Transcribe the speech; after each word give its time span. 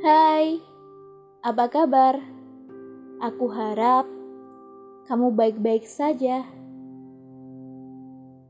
Hai, 0.00 0.56
apa 1.44 1.68
kabar? 1.68 2.16
Aku 3.20 3.52
harap 3.52 4.08
kamu 5.04 5.28
baik-baik 5.36 5.84
saja. 5.84 6.40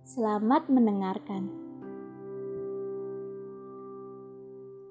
Selamat 0.07 0.71
mendengarkan. 0.71 1.51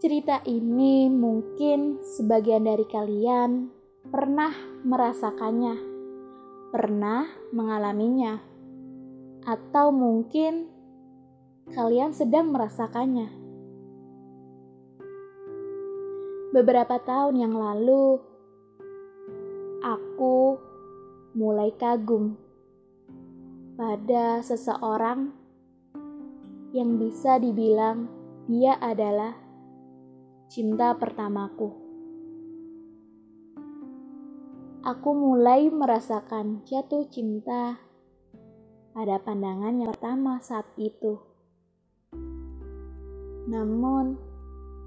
Cerita 0.04 0.44
ini 0.44 1.08
mungkin 1.08 2.04
sebagian 2.04 2.68
dari 2.68 2.84
kalian 2.92 3.72
pernah 4.12 4.52
merasakannya, 4.84 5.80
pernah 6.76 7.24
mengalaminya, 7.56 8.36
atau 9.48 9.96
mungkin 9.96 10.68
kalian 11.72 12.12
sedang 12.12 12.52
merasakannya. 12.52 13.49
Beberapa 16.50 16.98
tahun 16.98 17.46
yang 17.46 17.54
lalu, 17.54 18.18
aku 19.86 20.58
mulai 21.38 21.70
kagum 21.78 22.42
pada 23.78 24.42
seseorang 24.42 25.30
yang 26.74 26.98
bisa 26.98 27.38
dibilang 27.38 28.10
dia 28.50 28.82
adalah 28.82 29.38
cinta 30.50 30.98
pertamaku. 30.98 31.70
Aku 34.90 35.10
mulai 35.14 35.70
merasakan 35.70 36.66
jatuh 36.66 37.06
cinta 37.14 37.78
pada 38.98 39.22
pandangan 39.22 39.86
yang 39.86 39.94
pertama 39.94 40.42
saat 40.42 40.66
itu. 40.82 41.22
Namun, 43.46 44.18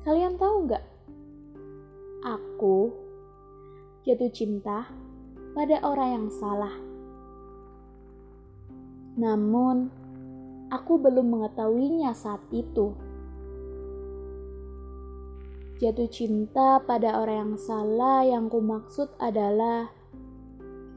kalian 0.03 0.35
tahu 0.43 0.67
nggak 0.67 0.92
Aku 2.23 2.95
jatuh 4.07 4.31
cinta 4.31 4.87
pada 5.59 5.83
orang 5.83 6.11
yang 6.23 6.29
salah. 6.31 6.71
Namun, 9.19 9.91
aku 10.71 11.03
belum 11.03 11.35
mengetahuinya 11.35 12.15
saat 12.15 12.39
itu. 12.55 12.95
Jatuh 15.83 16.07
cinta 16.15 16.79
pada 16.79 17.19
orang 17.19 17.39
yang 17.43 17.55
salah 17.59 18.23
yang 18.23 18.47
kumaksud 18.47 19.11
adalah 19.19 19.91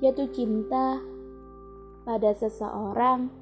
jatuh 0.05 0.29
cinta 0.29 1.01
pada 2.05 2.37
seseorang 2.37 3.33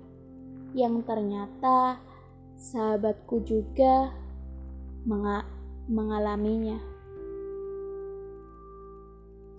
yang 0.71 1.03
ternyata 1.03 1.99
sahabatku 2.55 3.43
juga 3.43 4.15
mengalaminya 5.91 6.92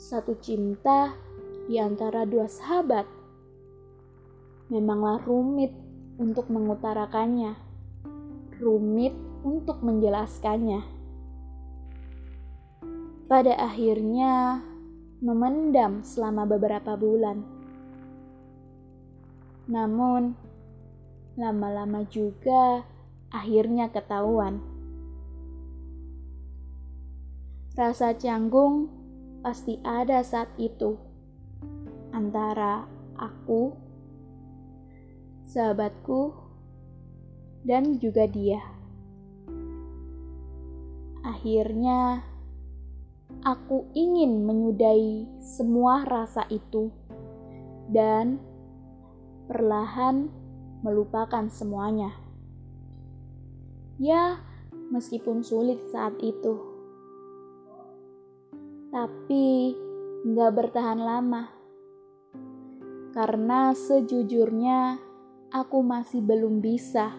satu 0.05 0.36
cinta 0.36 1.16
di 1.64 1.80
antara 1.80 2.28
dua 2.28 2.44
sahabat. 2.44 3.08
Memanglah 4.69 5.24
rumit 5.24 5.72
untuk 6.20 6.52
mengutarakannya, 6.52 7.56
rumit 8.61 9.16
untuk 9.41 9.80
menjelaskannya. 9.80 10.84
Pada 13.24 13.56
akhirnya, 13.56 14.61
memendam 15.24 16.05
selama 16.05 16.44
beberapa 16.44 17.00
bulan. 17.00 17.41
Namun, 19.64 20.36
lama-lama 21.41 22.05
juga 22.12 22.84
akhirnya 23.33 23.89
ketahuan. 23.89 24.61
Rasa 27.72 28.12
canggung 28.12 29.03
pasti 29.44 29.76
ada 29.84 30.24
saat 30.24 30.48
itu 30.56 30.96
antara 32.16 32.88
aku, 33.12 33.77
sahabatku, 35.44 36.32
dan 37.60 38.00
juga 38.00 38.24
dia. 38.24 38.64
Akhirnya, 41.28 42.24
aku 43.44 43.92
ingin 43.92 44.48
menyudahi 44.48 45.28
semua 45.44 46.08
rasa 46.08 46.48
itu 46.48 46.88
dan 47.92 48.40
perlahan 49.44 50.33
melupakan 50.80 51.52
semuanya. 51.52 52.16
Ya, 54.00 54.40
meskipun 54.88 55.44
sulit 55.44 55.84
saat 55.92 56.16
itu 56.24 56.73
tapi 58.94 59.74
nggak 60.22 60.52
bertahan 60.55 61.02
lama. 61.02 61.50
Karena 63.10 63.74
sejujurnya 63.74 65.02
aku 65.50 65.82
masih 65.82 66.22
belum 66.22 66.62
bisa 66.62 67.10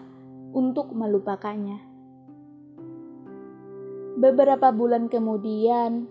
untuk 0.56 0.96
melupakannya. 0.96 1.84
Beberapa 4.16 4.72
bulan 4.72 5.12
kemudian, 5.12 6.08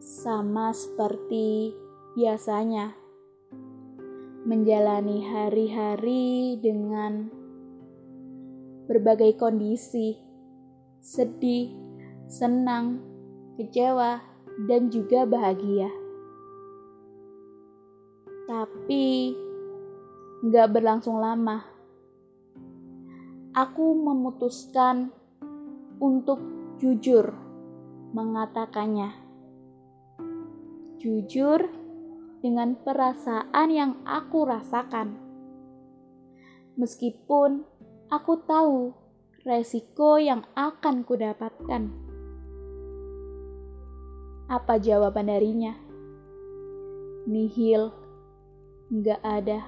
sama 0.00 0.72
seperti 0.72 1.76
biasanya, 2.16 2.96
menjalani 4.48 5.20
hari-hari 5.20 6.56
dengan 6.64 7.28
berbagai 8.88 9.36
kondisi, 9.36 10.16
sedih, 11.04 11.76
senang, 12.32 13.04
kecewa, 13.60 14.27
dan 14.66 14.90
juga 14.90 15.22
bahagia. 15.22 15.86
Tapi 18.48 19.36
gak 20.50 20.68
berlangsung 20.74 21.22
lama. 21.22 21.62
Aku 23.54 23.94
memutuskan 23.94 25.14
untuk 26.02 26.42
jujur 26.82 27.34
mengatakannya. 28.14 29.14
Jujur 30.98 31.70
dengan 32.42 32.74
perasaan 32.78 33.68
yang 33.70 33.92
aku 34.02 34.46
rasakan. 34.46 35.18
Meskipun 36.78 37.66
aku 38.10 38.32
tahu 38.46 38.94
resiko 39.42 40.18
yang 40.22 40.46
akan 40.54 41.02
kudapatkan. 41.02 42.07
Apa 44.48 44.80
jawaban 44.80 45.28
darinya? 45.28 45.76
Nihil, 47.28 47.92
nggak 48.88 49.20
ada. 49.20 49.60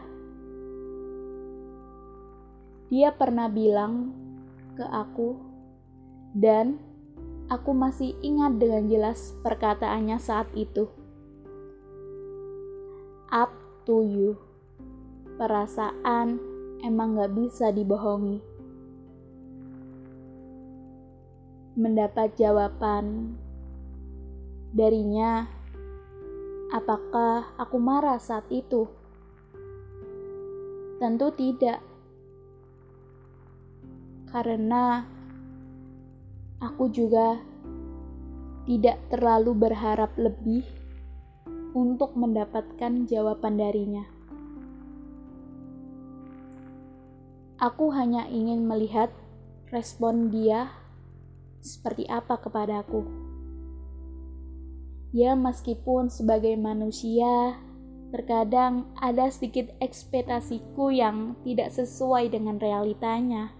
Dia 2.88 3.12
pernah 3.12 3.52
bilang 3.52 4.16
ke 4.80 4.84
aku, 4.88 5.36
dan 6.32 6.80
aku 7.52 7.76
masih 7.76 8.16
ingat 8.24 8.56
dengan 8.56 8.88
jelas 8.88 9.36
perkataannya 9.44 10.16
saat 10.16 10.48
itu. 10.56 10.88
Up 13.28 13.52
to 13.84 14.00
you. 14.00 14.41
Perasaan 15.36 16.41
emang 16.80 17.20
gak 17.20 17.36
bisa 17.36 17.68
dibohongi. 17.68 18.41
Mendapat 21.76 22.32
jawaban 22.41 23.36
darinya. 24.70 25.47
Apakah 26.70 27.58
aku 27.58 27.76
marah 27.82 28.22
saat 28.22 28.47
itu? 28.50 28.86
Tentu 31.03 31.32
tidak, 31.34 31.82
karena 34.30 35.03
aku 36.62 36.86
juga 36.92 37.41
tidak 38.68 39.03
terlalu 39.10 39.56
berharap 39.56 40.15
lebih 40.15 40.62
untuk 41.74 42.15
mendapatkan 42.15 43.09
jawaban 43.09 43.59
darinya. 43.59 44.04
Aku 47.60 47.92
hanya 47.92 48.24
ingin 48.30 48.65
melihat 48.65 49.10
respon 49.68 50.30
dia 50.33 50.71
seperti 51.60 52.09
apa 52.09 52.41
kepadaku. 52.41 53.29
Ya, 55.10 55.34
meskipun 55.34 56.07
sebagai 56.07 56.54
manusia, 56.54 57.59
terkadang 58.15 58.91
ada 58.95 59.27
sedikit 59.30 59.74
ekspektasiku 59.83 60.95
yang 60.95 61.34
tidak 61.42 61.74
sesuai 61.74 62.30
dengan 62.30 62.62
realitanya. 62.62 63.51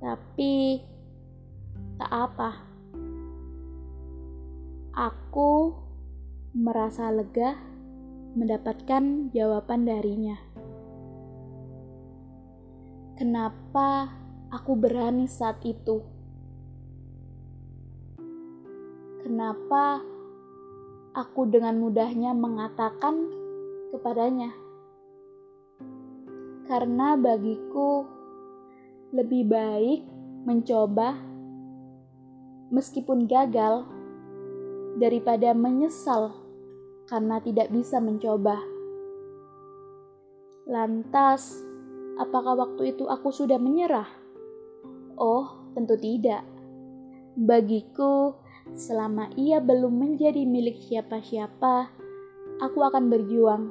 Tapi, 0.00 0.80
tak 2.00 2.08
apa. 2.12 2.50
Aku 4.92 5.76
merasa 6.56 7.08
lega 7.08 7.56
mendapatkan 8.32 9.28
jawaban 9.32 9.84
darinya. 9.84 10.36
Kenapa 13.16 14.08
aku 14.48 14.72
berani 14.72 15.28
saat 15.28 15.60
itu? 15.68 16.00
Kenapa 19.42 19.98
aku 21.18 21.50
dengan 21.50 21.74
mudahnya 21.82 22.30
mengatakan 22.30 23.26
kepadanya. 23.90 24.54
Karena 26.70 27.18
bagiku 27.18 28.06
lebih 29.10 29.50
baik 29.50 30.06
mencoba 30.46 31.18
meskipun 32.70 33.26
gagal 33.26 33.82
daripada 35.02 35.50
menyesal 35.58 36.38
karena 37.10 37.42
tidak 37.42 37.66
bisa 37.74 37.98
mencoba. 37.98 38.62
Lantas, 40.70 41.66
apakah 42.14 42.54
waktu 42.54 42.94
itu 42.94 43.10
aku 43.10 43.34
sudah 43.34 43.58
menyerah? 43.58 44.06
Oh, 45.18 45.66
tentu 45.74 45.98
tidak. 45.98 46.46
Bagiku, 47.34 48.38
selama 48.74 49.28
ia 49.34 49.58
belum 49.58 49.92
menjadi 49.92 50.46
milik 50.46 50.78
siapa-siapa, 50.82 51.90
aku 52.62 52.78
akan 52.82 53.10
berjuang 53.10 53.64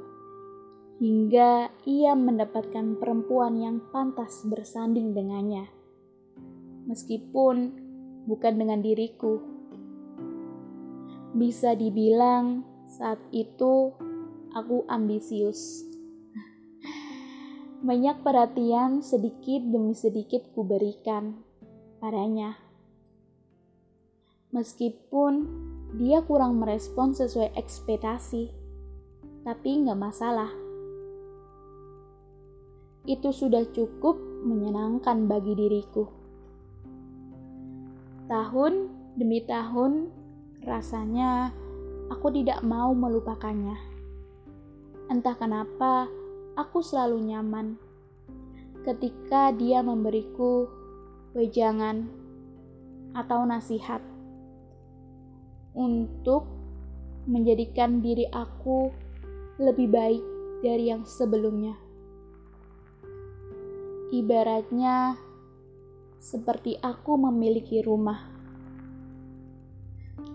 hingga 1.01 1.73
ia 1.89 2.13
mendapatkan 2.13 3.01
perempuan 3.01 3.57
yang 3.57 3.81
pantas 3.89 4.45
bersanding 4.45 5.17
dengannya, 5.17 5.65
meskipun 6.85 7.73
bukan 8.29 8.53
dengan 8.61 8.85
diriku. 8.85 9.41
Bisa 11.33 11.73
dibilang, 11.73 12.61
saat 12.85 13.17
itu 13.33 13.95
aku 14.53 14.85
ambisius. 14.85 15.87
Banyak 17.81 18.21
perhatian 18.21 19.01
sedikit 19.01 19.65
demi 19.65 19.97
sedikit 19.97 20.53
kuberikan 20.53 21.41
padanya. 21.97 22.70
Meskipun 24.51 25.47
dia 25.95 26.19
kurang 26.23 26.59
merespon 26.59 27.15
sesuai 27.15 27.55
ekspektasi, 27.55 28.51
tapi 29.47 29.69
nggak 29.83 29.99
masalah 29.99 30.51
itu 33.09 33.33
sudah 33.33 33.65
cukup 33.73 34.19
menyenangkan 34.45 35.25
bagi 35.25 35.57
diriku. 35.57 36.05
Tahun 38.29 38.73
demi 39.17 39.41
tahun, 39.43 40.13
rasanya 40.67 41.49
aku 42.13 42.29
tidak 42.35 42.61
mau 42.61 42.93
melupakannya. 42.93 43.75
Entah 45.09 45.35
kenapa, 45.35 46.07
aku 46.59 46.83
selalu 46.85 47.33
nyaman 47.33 47.79
ketika 48.85 49.53
dia 49.53 49.81
memberiku 49.81 50.69
wejangan 51.33 52.09
atau 53.13 53.43
nasihat 53.45 54.10
untuk 55.77 56.47
menjadikan 57.29 58.01
diri 58.01 58.27
aku 58.27 58.91
lebih 59.61 59.87
baik 59.93 60.23
dari 60.65 60.89
yang 60.89 61.05
sebelumnya. 61.05 61.77
Ibaratnya 64.11 65.15
seperti 66.19 66.77
aku 66.81 67.17
memiliki 67.17 67.79
rumah. 67.79 68.27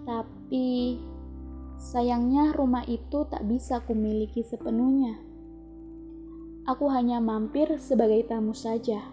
Tapi 0.06 0.97
sayangnya 1.77 2.55
rumah 2.55 2.87
itu 2.88 3.27
tak 3.29 3.44
bisa 3.44 3.83
kumiliki 3.85 4.41
sepenuhnya. 4.41 5.21
Aku 6.67 6.91
hanya 6.91 7.23
mampir 7.23 7.79
sebagai 7.79 8.27
tamu 8.27 8.50
saja. 8.50 9.06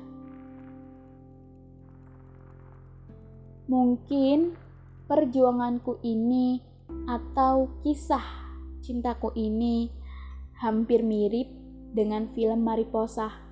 Mungkin 3.70 4.63
perjuanganku 5.10 6.00
ini 6.06 6.62
atau 7.10 7.70
kisah 7.84 8.24
cintaku 8.84 9.32
ini 9.36 9.92
hampir 10.60 11.04
mirip 11.04 11.52
dengan 11.94 12.32
film 12.32 12.64
Mariposa 12.64 13.44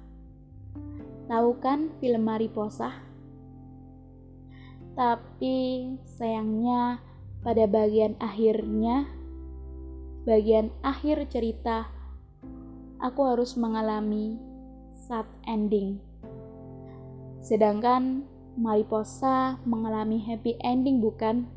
Tahu 1.31 1.63
kan 1.63 1.88
film 2.03 2.27
Mariposa? 2.27 2.92
Tapi 5.00 5.88
sayangnya 6.03 7.00
pada 7.39 7.71
bagian 7.71 8.19
akhirnya, 8.19 9.07
bagian 10.27 10.75
akhir 10.83 11.31
cerita, 11.31 11.88
aku 13.00 13.31
harus 13.31 13.56
mengalami 13.56 14.44
sad 14.92 15.24
ending. 15.47 16.04
Sedangkan 17.39 18.27
Mariposa 18.59 19.63
mengalami 19.63 20.19
happy 20.19 20.59
ending 20.59 21.00
bukan? 21.00 21.48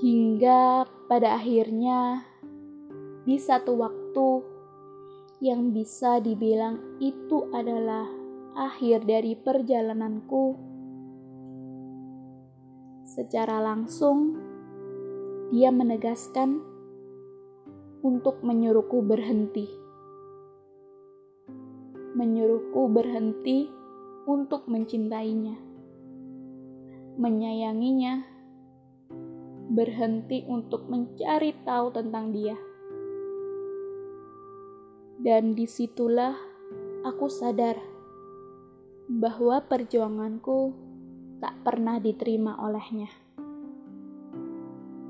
Hingga 0.00 0.88
pada 1.12 1.36
akhirnya 1.36 2.24
di 3.28 3.36
satu 3.36 3.76
waktu 3.76 4.28
yang 5.44 5.76
bisa 5.76 6.24
dibilang 6.24 6.80
itu 7.04 7.52
adalah 7.52 8.08
akhir 8.56 9.04
dari 9.04 9.36
perjalananku. 9.36 10.56
Secara 13.04 13.60
langsung, 13.60 14.40
dia 15.52 15.68
menegaskan 15.68 16.64
untuk 18.00 18.40
menyuruhku 18.40 19.04
berhenti, 19.04 19.68
menyuruhku 22.18 22.90
berhenti 22.90 23.70
untuk 24.26 24.66
mencintainya, 24.66 25.54
menyayanginya, 27.14 28.26
berhenti 29.70 30.42
untuk 30.50 30.90
mencari 30.90 31.54
tahu 31.62 31.94
tentang 31.94 32.34
dia. 32.34 32.58
Dan 35.22 35.54
di 35.54 35.70
situlah 35.70 36.34
aku 37.06 37.30
sadar 37.30 37.78
bahwa 39.06 39.62
perjuanganku 39.62 40.74
tak 41.38 41.54
pernah 41.62 42.02
diterima 42.02 42.58
olehnya. 42.58 43.14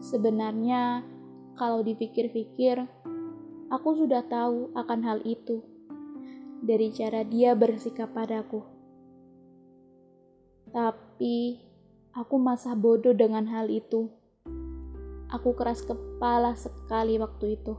Sebenarnya, 0.05 1.09
kalau 1.57 1.81
dipikir-pikir, 1.81 2.85
aku 3.73 3.97
sudah 3.97 4.21
tahu 4.29 4.77
akan 4.77 5.01
hal 5.09 5.25
itu 5.25 5.65
dari 6.59 6.91
cara 6.91 7.23
dia 7.23 7.55
bersikap 7.55 8.11
padaku. 8.13 8.67
Tapi, 10.69 11.63
aku 12.13 12.37
masa 12.37 12.77
bodoh 12.77 13.17
dengan 13.17 13.49
hal 13.49 13.73
itu. 13.73 14.11
Aku 15.29 15.53
keras 15.57 15.85
kepala 15.85 16.57
sekali 16.57 17.17
waktu 17.21 17.57
itu. 17.57 17.75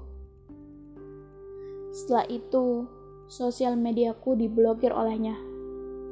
Setelah 1.93 2.25
itu, 2.29 2.85
sosial 3.29 3.77
mediaku 3.77 4.37
diblokir 4.37 4.93
olehnya. 4.93 5.37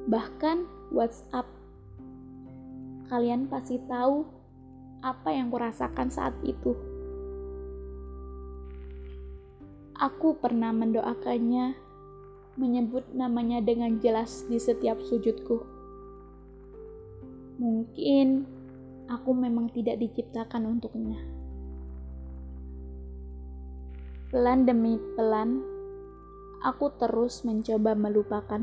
Bahkan 0.10 0.90
WhatsApp. 0.94 1.46
Kalian 3.08 3.48
pasti 3.48 3.80
tahu 3.88 4.26
apa 5.02 5.30
yang 5.32 5.54
kurasakan 5.54 6.10
saat 6.10 6.34
itu. 6.44 6.74
Aku 9.98 10.38
pernah 10.38 10.70
mendoakannya, 10.70 11.87
menyebut 12.58 13.06
namanya 13.14 13.62
dengan 13.62 14.02
jelas 14.02 14.44
di 14.50 14.58
setiap 14.58 14.98
sujudku. 15.06 15.62
Mungkin 17.62 18.50
aku 19.08 19.32
memang 19.38 19.70
tidak 19.72 20.02
diciptakan 20.02 20.78
untuknya. 20.78 21.22
Pelan 24.34 24.68
demi 24.68 25.00
pelan, 25.16 25.64
aku 26.66 26.92
terus 27.00 27.46
mencoba 27.48 27.96
melupakan, 27.96 28.60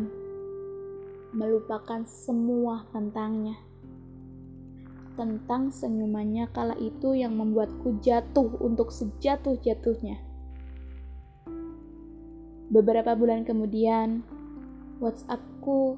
melupakan 1.33 2.05
semua 2.05 2.85
tentangnya. 2.93 3.57
Tentang 5.15 5.71
senyumannya 5.71 6.51
kala 6.51 6.75
itu 6.83 7.15
yang 7.15 7.39
membuatku 7.39 8.03
jatuh 8.03 8.59
untuk 8.59 8.91
sejatuh-jatuhnya. 8.91 10.34
Beberapa 12.75 13.14
bulan 13.14 13.47
kemudian, 13.47 14.26
WhatsAppku 14.99 15.95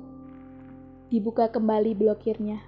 dibuka 1.09 1.49
kembali 1.49 1.97
blokirnya. 1.97 2.61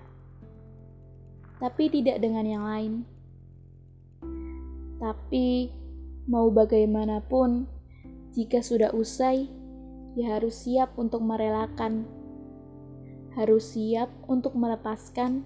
Tapi 1.61 1.93
tidak 1.93 2.25
dengan 2.25 2.47
yang 2.49 2.65
lain. 2.65 2.95
Tapi 4.97 5.77
Mau 6.29 6.53
bagaimanapun, 6.53 7.65
jika 8.37 8.61
sudah 8.61 8.93
usai, 8.93 9.49
ya 10.13 10.37
harus 10.37 10.61
siap 10.61 10.93
untuk 11.01 11.25
merelakan, 11.25 12.05
harus 13.33 13.73
siap 13.73 14.13
untuk 14.29 14.53
melepaskan, 14.53 15.41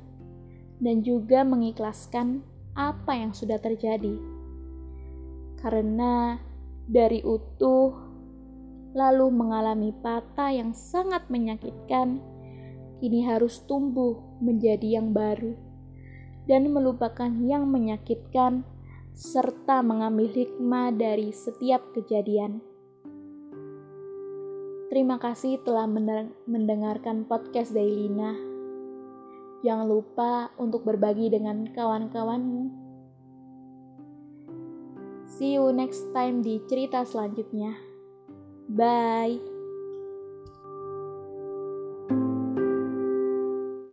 dan 0.82 1.06
juga 1.06 1.46
mengikhlaskan 1.46 2.42
apa 2.74 3.14
yang 3.14 3.30
sudah 3.30 3.62
terjadi. 3.62 4.18
Karena 5.62 6.42
dari 6.90 7.22
utuh, 7.22 8.11
lalu 8.92 9.32
mengalami 9.32 9.90
patah 9.90 10.52
yang 10.52 10.76
sangat 10.76 11.24
menyakitkan, 11.32 12.20
ini 13.02 13.24
harus 13.26 13.64
tumbuh 13.66 14.20
menjadi 14.38 15.00
yang 15.00 15.10
baru 15.10 15.58
dan 16.46 16.70
melupakan 16.70 17.30
yang 17.42 17.66
menyakitkan 17.70 18.62
serta 19.12 19.84
mengambil 19.84 20.30
hikmah 20.32 20.94
dari 20.94 21.30
setiap 21.34 21.92
kejadian. 21.92 22.64
Terima 24.92 25.16
kasih 25.16 25.60
telah 25.64 25.88
mendengarkan 26.44 27.24
podcast 27.24 27.72
Dailina. 27.72 28.36
Jangan 29.64 29.88
lupa 29.88 30.52
untuk 30.60 30.84
berbagi 30.84 31.32
dengan 31.32 31.64
kawan-kawanmu. 31.70 32.82
See 35.32 35.56
you 35.56 35.72
next 35.72 36.12
time 36.12 36.44
di 36.44 36.60
cerita 36.68 37.08
selanjutnya. 37.08 37.91
Bye. 38.76 39.51